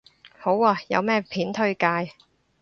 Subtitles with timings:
[0.39, 2.13] 好啊，有咩片推介